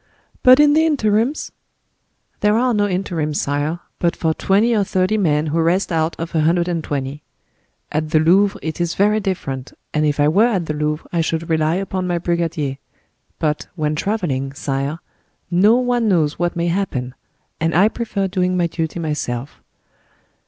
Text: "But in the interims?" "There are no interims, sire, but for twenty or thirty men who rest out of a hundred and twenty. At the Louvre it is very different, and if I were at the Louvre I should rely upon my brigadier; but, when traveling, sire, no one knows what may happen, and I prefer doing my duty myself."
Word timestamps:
"But 0.41 0.59
in 0.59 0.73
the 0.73 0.83
interims?" 0.83 1.51
"There 2.39 2.57
are 2.57 2.73
no 2.73 2.87
interims, 2.87 3.39
sire, 3.39 3.81
but 3.99 4.15
for 4.15 4.33
twenty 4.33 4.75
or 4.75 4.83
thirty 4.83 5.15
men 5.15 5.45
who 5.53 5.61
rest 5.61 5.91
out 5.91 6.15
of 6.19 6.33
a 6.33 6.39
hundred 6.41 6.67
and 6.67 6.83
twenty. 6.83 7.21
At 7.91 8.09
the 8.09 8.17
Louvre 8.19 8.59
it 8.63 8.81
is 8.81 8.95
very 8.95 9.19
different, 9.19 9.73
and 9.93 10.03
if 10.03 10.19
I 10.19 10.27
were 10.27 10.47
at 10.47 10.65
the 10.65 10.73
Louvre 10.73 11.07
I 11.13 11.21
should 11.21 11.51
rely 11.51 11.75
upon 11.75 12.07
my 12.07 12.17
brigadier; 12.17 12.79
but, 13.37 13.67
when 13.75 13.93
traveling, 13.93 14.53
sire, 14.53 14.97
no 15.51 15.75
one 15.75 16.09
knows 16.09 16.39
what 16.39 16.55
may 16.55 16.65
happen, 16.69 17.13
and 17.59 17.75
I 17.75 17.87
prefer 17.87 18.27
doing 18.27 18.57
my 18.57 18.65
duty 18.65 18.99
myself." 18.99 19.61